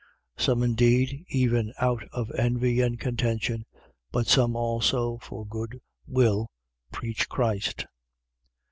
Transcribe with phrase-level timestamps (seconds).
[0.39, 0.43] 1:15.
[0.43, 3.65] Some indeed, even out of envy and contention:
[4.11, 6.49] but some also for good will
[6.91, 7.85] preach Christ.